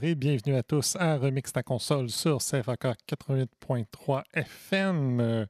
Bienvenue 0.00 0.54
à 0.54 0.62
tous 0.62 0.94
à 0.94 1.16
Remix 1.16 1.52
ta 1.52 1.64
console 1.64 2.08
sur 2.08 2.38
CFAK 2.38 2.84
88.3 3.08 4.22
FM, 4.32 5.46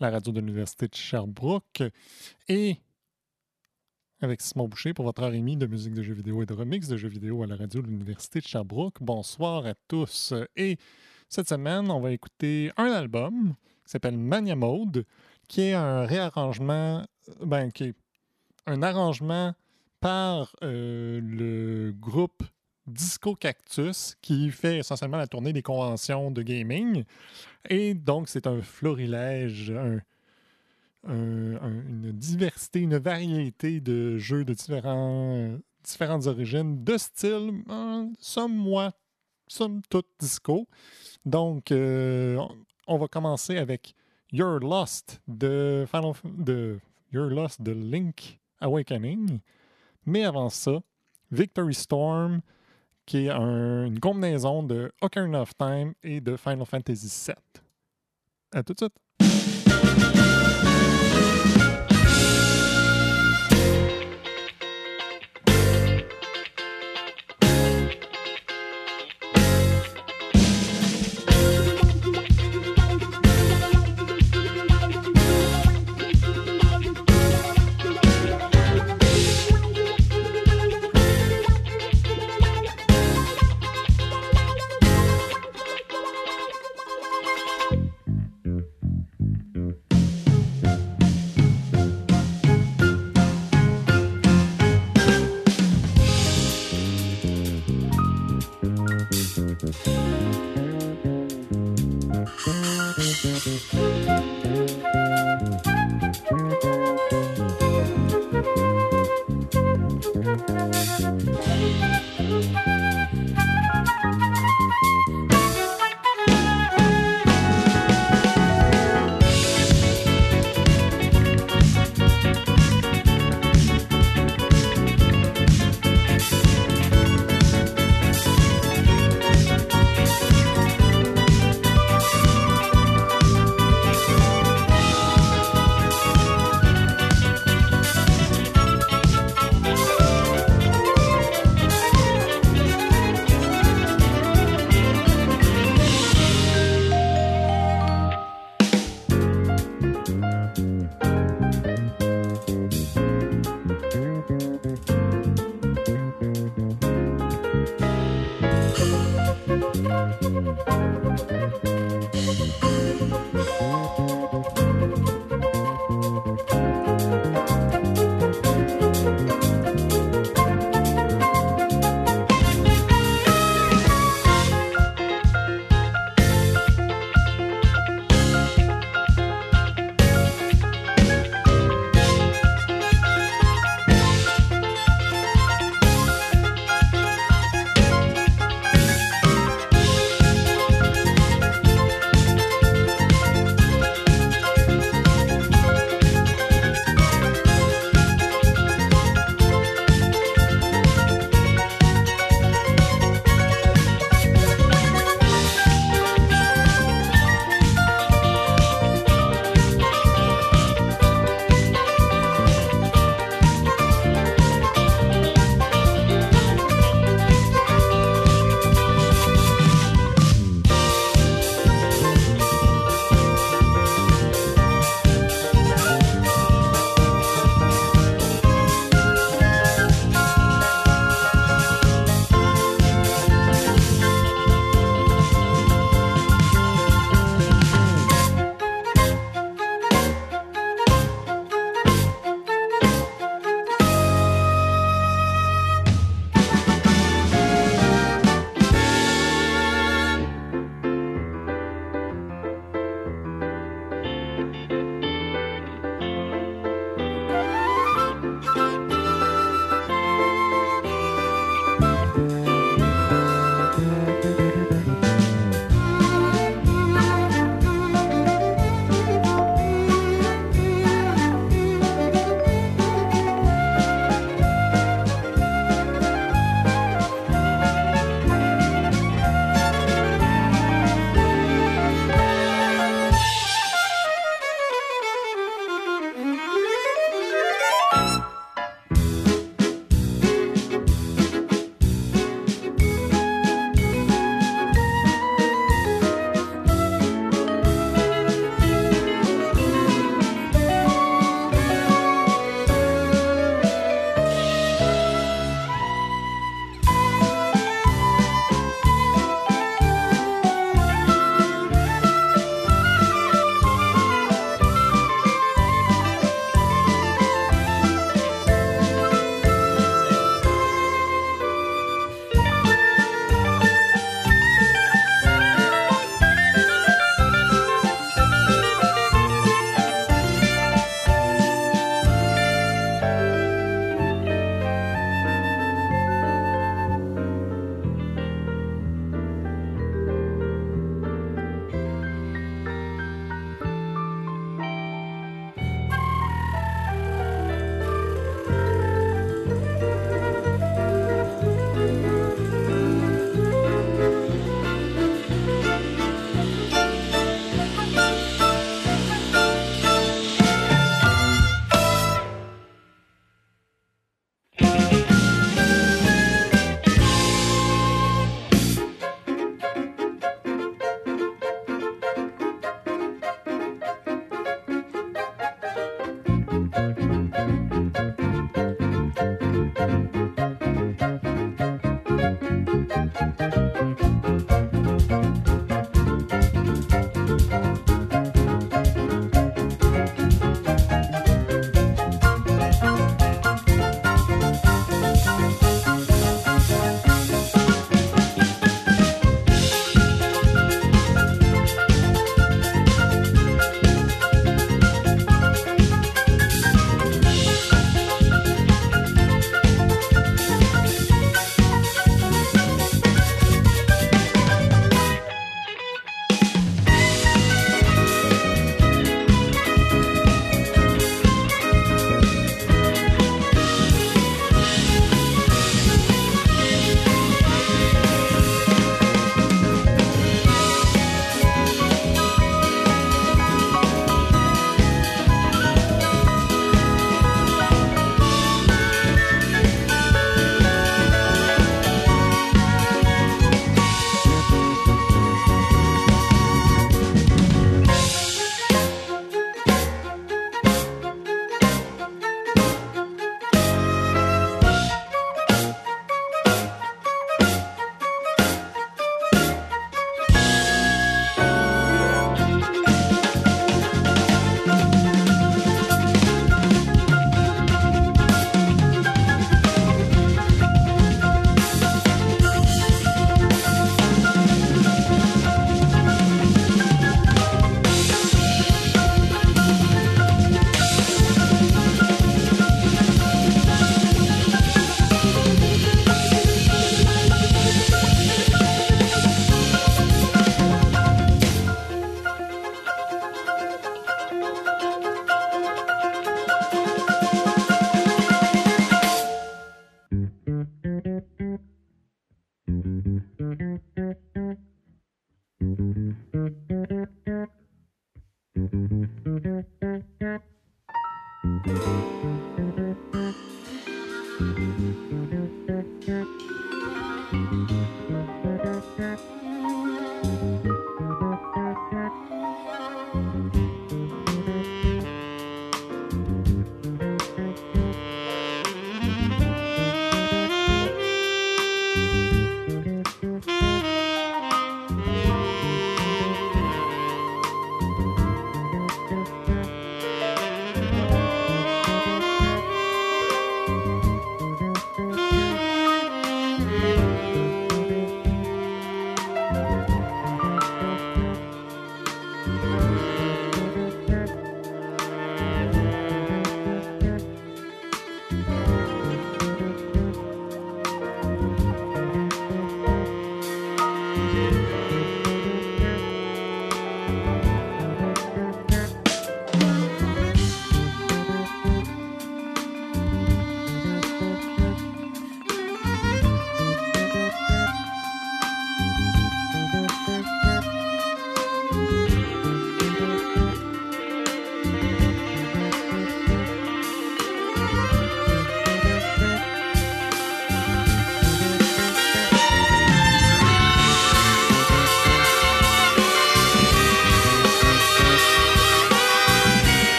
la 0.00 0.10
radio 0.10 0.32
de 0.32 0.40
l'Université 0.40 0.88
de 0.88 0.94
Sherbrooke. 0.94 1.82
Et 2.48 2.78
avec 4.22 4.40
Simon 4.40 4.68
Boucher 4.68 4.94
pour 4.94 5.04
votre 5.04 5.22
heure 5.22 5.34
et 5.34 5.38
demie 5.38 5.58
de 5.58 5.66
musique 5.66 5.92
de 5.92 6.02
jeux 6.02 6.14
vidéo 6.14 6.42
et 6.42 6.46
de 6.46 6.54
remix 6.54 6.88
de 6.88 6.96
jeux 6.96 7.10
vidéo 7.10 7.42
à 7.42 7.46
la 7.46 7.56
radio 7.56 7.82
de 7.82 7.88
l'Université 7.88 8.40
de 8.40 8.46
Sherbrooke. 8.46 8.96
Bonsoir 9.02 9.66
à 9.66 9.74
tous. 9.86 10.32
Et 10.56 10.78
cette 11.28 11.50
semaine, 11.50 11.90
on 11.90 12.00
va 12.00 12.12
écouter 12.12 12.72
un 12.78 12.90
album 12.90 13.54
qui 13.84 13.90
s'appelle 13.90 14.16
Mania 14.16 14.56
Mode, 14.56 15.04
qui 15.46 15.60
est 15.60 15.74
un 15.74 16.06
réarrangement, 16.06 17.04
ben, 17.44 17.70
qui 17.70 17.84
est 17.84 17.94
un 18.66 18.82
arrangement 18.82 19.52
par 20.00 20.56
euh, 20.62 21.20
le 21.22 21.92
groupe 21.92 22.42
Disco 22.90 23.34
Cactus 23.34 24.16
qui 24.20 24.50
fait 24.50 24.78
essentiellement 24.78 25.16
la 25.18 25.26
tournée 25.26 25.52
des 25.52 25.62
conventions 25.62 26.30
de 26.30 26.42
gaming. 26.42 27.04
Et 27.68 27.94
donc, 27.94 28.28
c'est 28.28 28.46
un 28.46 28.60
florilège, 28.60 29.70
un- 29.70 30.00
un- 31.06 31.56
un- 31.56 31.82
une 31.88 32.12
diversité, 32.12 32.80
une 32.80 32.98
variété 32.98 33.80
de 33.80 34.18
jeux 34.18 34.44
de 34.44 34.52
différentes 34.54 36.26
origines, 36.26 36.84
de 36.84 36.98
style, 36.98 37.62
euh, 37.70 38.06
somme 38.18 38.54
moi, 38.54 38.92
somme 39.46 39.80
toute 39.88 40.08
disco. 40.18 40.66
Donc, 41.24 41.72
euh, 41.72 42.38
on- 42.86 42.98
va 42.98 43.08
commencer 43.08 43.56
avec 43.56 43.94
You're 44.32 44.60
Lost 44.60 45.20
de 45.26 45.86
Final 45.90 46.12
de 46.24 46.78
Lost 47.12 47.62
de 47.62 47.72
Link 47.72 48.38
Awakening. 48.60 49.40
Mais 50.06 50.24
avant 50.24 50.48
ça, 50.50 50.80
Victory 51.32 51.74
Storm, 51.74 52.40
qui 53.10 53.26
est 53.26 53.30
un- 53.30 53.86
une 53.86 53.98
combinaison 53.98 54.62
de 54.62 54.92
Ocarina 55.02 55.40
of 55.42 55.56
Time 55.56 55.94
et 56.04 56.20
de 56.20 56.36
Final 56.36 56.64
Fantasy 56.64 57.08
VII. 57.26 57.34
À 58.52 58.62
tout 58.62 58.72
de 58.72 58.78
suite. 58.78 58.94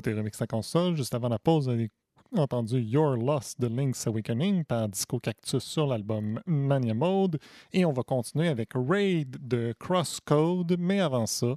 écouté 0.00 0.14
Remix 0.14 0.40
à 0.40 0.46
console. 0.46 0.96
Juste 0.96 1.14
avant 1.14 1.28
la 1.28 1.38
pause, 1.38 1.68
on 1.68 2.38
a 2.38 2.40
entendu 2.40 2.80
Your 2.80 3.16
Loss 3.16 3.56
de 3.58 3.66
Link's 3.66 4.06
Awakening 4.06 4.64
par 4.64 4.88
Disco 4.88 5.18
Cactus 5.18 5.62
sur 5.62 5.86
l'album 5.86 6.40
Mania 6.46 6.94
Mode. 6.94 7.38
Et 7.72 7.84
on 7.84 7.92
va 7.92 8.02
continuer 8.02 8.48
avec 8.48 8.70
Raid 8.74 9.36
de 9.46 9.74
Crosscode, 9.78 10.76
mais 10.78 11.00
avant 11.00 11.26
ça, 11.26 11.54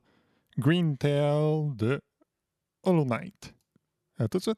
Green 0.58 0.98
Tail 0.98 1.72
de 1.76 2.02
Hollow 2.84 3.06
Knight. 3.06 3.54
À 4.18 4.28
tout 4.28 4.40
de 4.40 4.44
suite! 4.44 4.58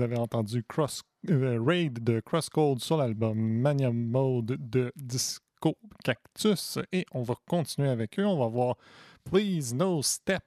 Vous 0.00 0.04
avez 0.04 0.16
entendu 0.16 0.64
Cross, 0.66 1.02
euh, 1.28 1.62
Raid 1.62 2.02
de 2.02 2.20
Crosscode 2.20 2.80
sur 2.80 2.96
l'album 2.96 3.36
Mania 3.38 3.90
Mode 3.90 4.56
de 4.58 4.90
Disco 4.96 5.76
Cactus. 6.02 6.78
Et 6.90 7.04
on 7.12 7.22
va 7.22 7.34
continuer 7.46 7.90
avec 7.90 8.18
eux. 8.18 8.24
On 8.24 8.38
va 8.38 8.46
voir 8.46 8.76
Please 9.30 9.74
No 9.74 10.00
Step 10.00 10.42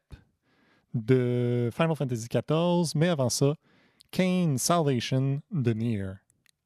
de 0.95 1.69
Final 1.71 1.95
Fantasy 1.95 2.27
XIV. 2.27 2.93
Mais 2.95 3.09
avant 3.09 3.29
ça, 3.29 3.53
Kane 4.09 4.57
Salvation 4.57 5.39
de 5.51 5.73
Nier. 5.73 6.13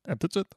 À 0.05 0.15
tout 0.15 0.27
de 0.27 0.31
suite. 0.31 0.53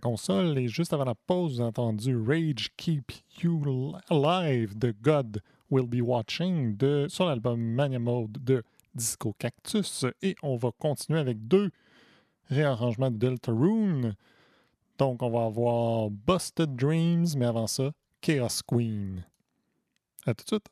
Console. 0.00 0.58
Et 0.58 0.68
juste 0.68 0.92
avant 0.92 1.04
la 1.04 1.14
pause, 1.14 1.54
vous 1.54 1.60
avez 1.60 1.68
entendu 1.68 2.16
Rage 2.16 2.70
Keep 2.76 3.12
You 3.42 3.94
Alive 4.08 4.76
de 4.76 4.94
God 5.02 5.40
Will 5.70 5.86
Be 5.86 6.02
Watching 6.02 6.76
de, 6.76 7.06
sur 7.08 7.26
l'album 7.26 7.60
Mania 7.60 7.98
Mode 7.98 8.42
de 8.44 8.62
Disco 8.94 9.34
Cactus. 9.38 10.04
Et 10.22 10.34
on 10.42 10.56
va 10.56 10.70
continuer 10.78 11.20
avec 11.20 11.46
deux 11.46 11.70
réarrangements 12.48 13.10
de 13.10 13.18
Deltarune. 13.18 14.14
Donc, 14.98 15.22
on 15.22 15.30
va 15.30 15.44
avoir 15.44 16.10
Busted 16.10 16.74
Dreams, 16.74 17.28
mais 17.36 17.46
avant 17.46 17.66
ça, 17.66 17.92
Chaos 18.20 18.62
Queen. 18.66 19.24
À 20.26 20.34
tout 20.34 20.44
de 20.44 20.48
suite. 20.48 20.66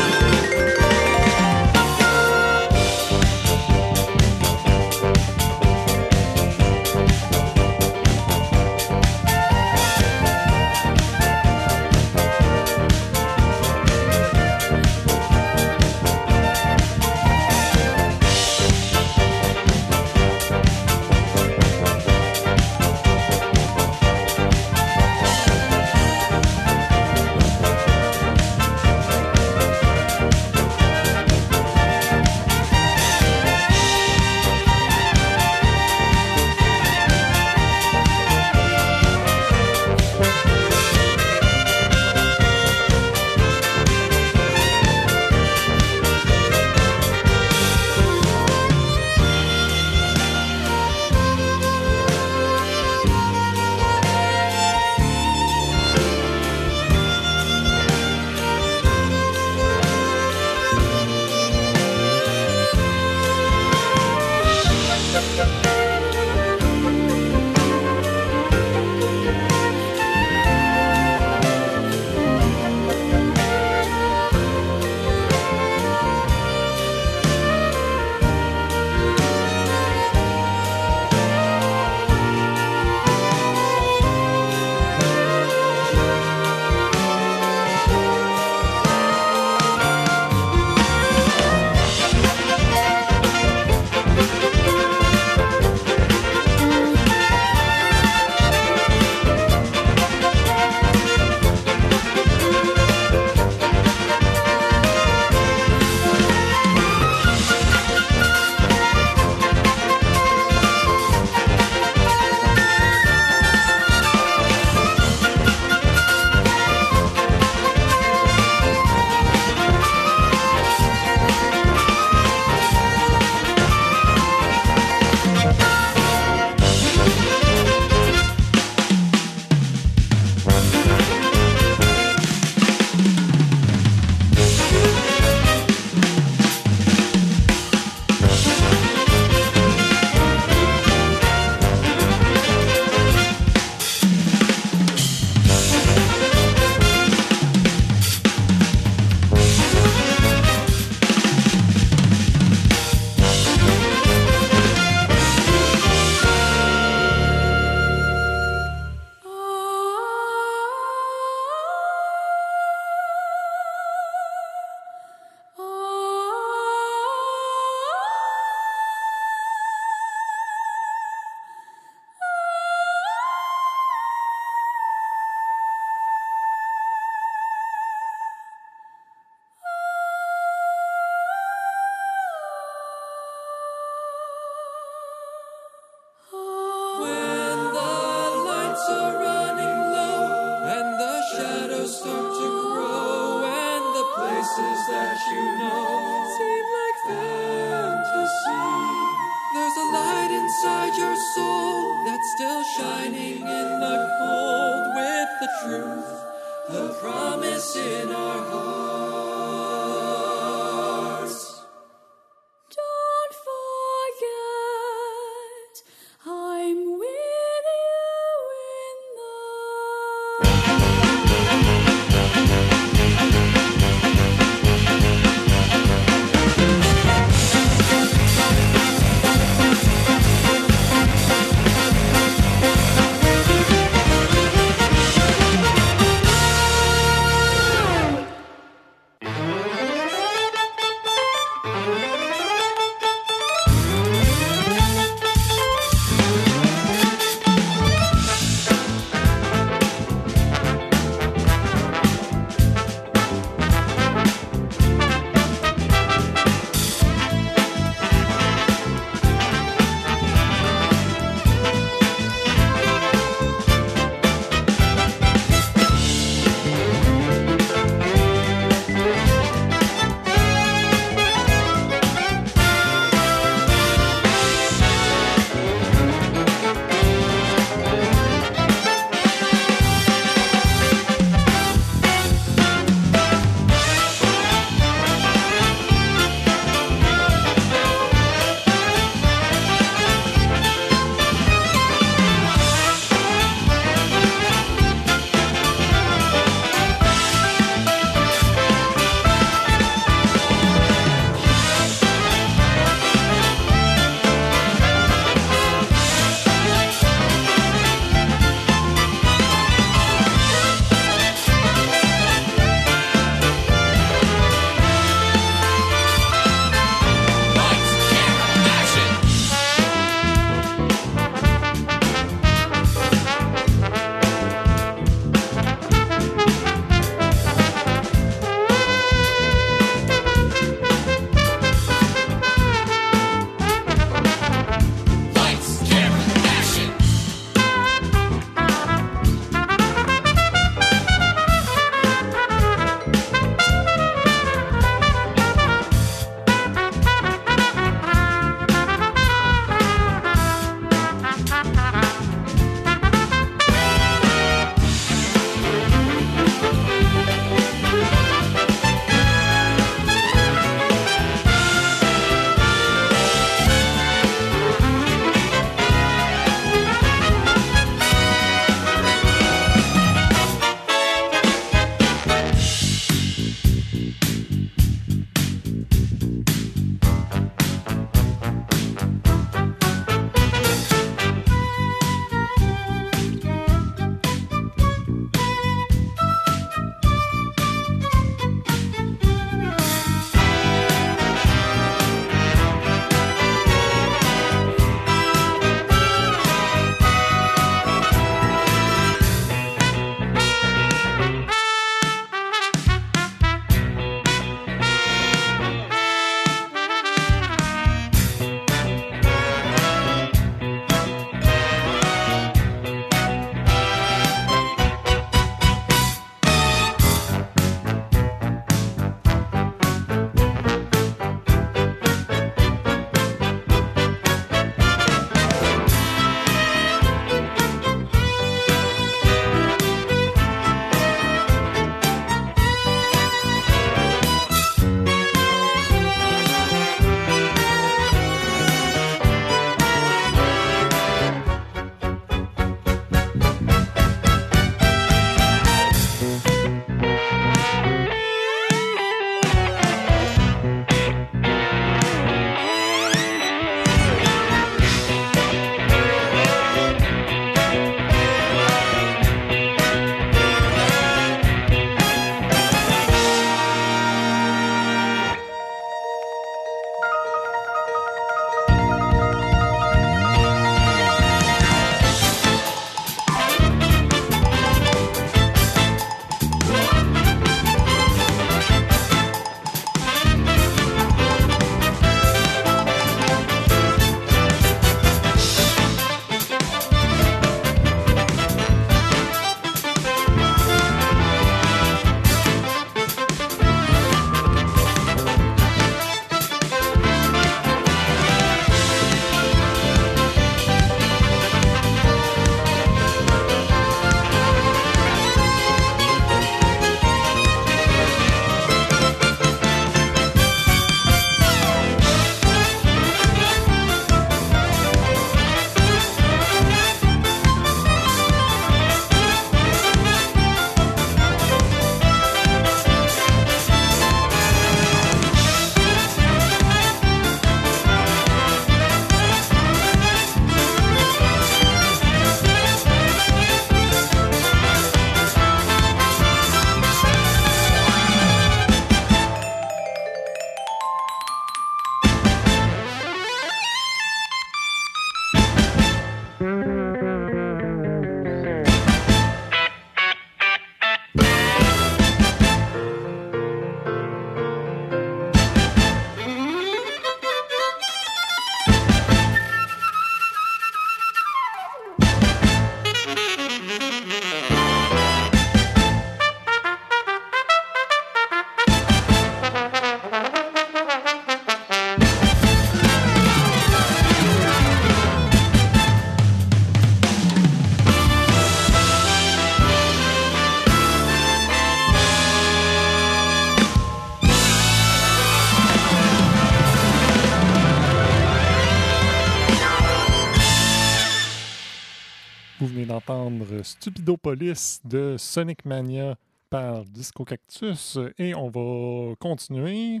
Stupidopolis 593.86 594.80
de 594.84 595.14
Sonic 595.16 595.64
Mania 595.64 596.16
par 596.50 596.84
Disco 596.86 597.24
Cactus 597.24 597.96
et 598.18 598.34
on 598.34 598.48
va 598.48 599.14
continuer. 599.14 600.00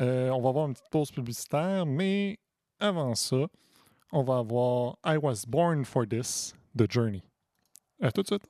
Euh, 0.00 0.30
on 0.30 0.40
va 0.40 0.48
avoir 0.48 0.66
une 0.66 0.72
petite 0.72 0.88
pause 0.90 1.10
publicitaire, 1.10 1.84
mais 1.84 2.38
avant 2.80 3.14
ça, 3.14 3.46
on 4.12 4.22
va 4.22 4.38
avoir 4.38 4.96
I 5.04 5.18
Was 5.18 5.44
Born 5.46 5.84
for 5.84 6.06
This 6.08 6.54
de 6.74 6.86
Journey. 6.88 7.22
À 8.00 8.10
tout 8.12 8.22
de 8.22 8.28
suite. 8.28 8.48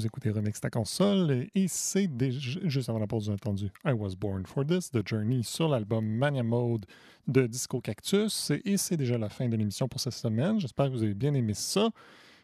Vous 0.00 0.06
écoutez 0.06 0.30
Remix 0.30 0.58
ta 0.58 0.70
console 0.70 1.46
et 1.54 1.68
c'est 1.68 2.08
juste 2.40 2.88
avant 2.88 2.98
la 2.98 3.06
pause 3.06 3.28
entendu 3.28 3.66
I 3.84 3.92
Was 3.92 4.14
Born 4.18 4.46
for 4.46 4.64
This 4.64 4.90
The 4.90 5.06
Journey 5.06 5.42
sur 5.42 5.68
l'album 5.68 6.06
Mania 6.06 6.42
Mode 6.42 6.86
de 7.28 7.46
Disco 7.46 7.82
Cactus 7.82 8.50
et 8.64 8.78
c'est 8.78 8.96
déjà 8.96 9.18
la 9.18 9.28
fin 9.28 9.46
de 9.46 9.54
l'émission 9.56 9.88
pour 9.88 10.00
cette 10.00 10.14
semaine. 10.14 10.58
J'espère 10.58 10.86
que 10.86 10.92
vous 10.92 11.02
avez 11.02 11.12
bien 11.12 11.34
aimé 11.34 11.52
ça 11.52 11.90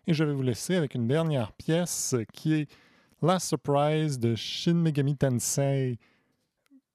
et 0.06 0.12
je 0.12 0.22
vais 0.22 0.34
vous 0.34 0.42
laisser 0.42 0.74
avec 0.74 0.94
une 0.94 1.08
dernière 1.08 1.50
pièce 1.52 2.14
qui 2.34 2.52
est 2.52 2.70
Last 3.22 3.48
Surprise 3.48 4.18
de 4.18 4.34
Shin 4.34 4.74
Megami 4.74 5.16
Tensei 5.16 5.98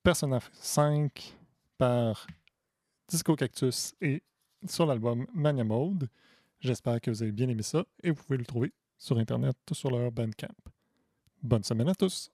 Persona 0.03 0.41
5 0.53 1.39
par 1.79 2.27
Disco 3.07 3.35
Cactus 3.35 3.95
et 3.99 4.21
sur 4.67 4.85
l'album 4.85 5.25
Mania 5.33 5.63
Mode. 5.63 6.07
J'espère 6.59 7.01
que 7.01 7.09
vous 7.09 7.23
avez 7.23 7.31
bien 7.31 7.49
aimé 7.49 7.63
ça 7.63 7.83
et 8.03 8.11
vous 8.11 8.21
pouvez 8.21 8.38
le 8.38 8.45
trouver 8.45 8.71
sur 9.02 9.18
Internet 9.18 9.57
sur 9.73 9.90
leur 9.90 10.11
Bandcamp. 10.11 10.53
Bonne 11.41 11.64
semaine 11.64 11.90
à 11.90 11.95
tous! 11.95 12.32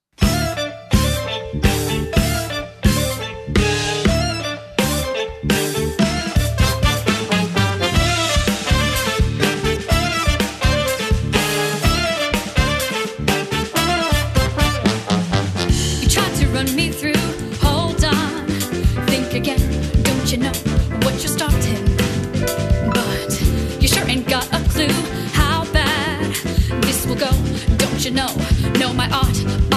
you 28.07 28.13
know, 28.13 28.33
know 28.79 28.93
my 28.93 29.09
art. 29.11 29.76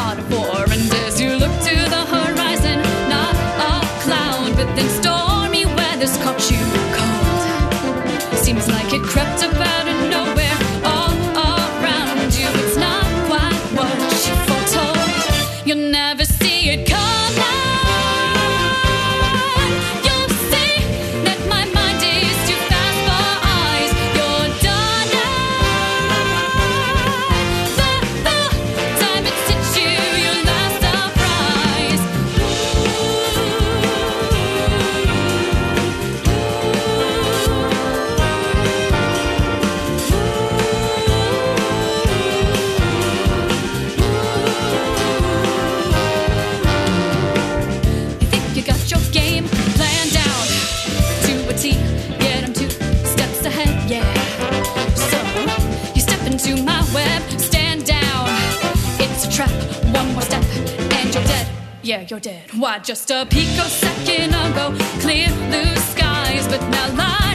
yeah, 61.91 62.07
you're 62.09 62.21
dead. 62.21 62.49
Why, 62.55 62.79
just 62.79 63.11
a 63.11 63.27
picosecond 63.27 64.33
ago, 64.33 64.73
clear 65.01 65.29
blue 65.49 65.75
skies, 65.91 66.47
but 66.47 66.61
now 66.71 66.95
life. 66.95 67.30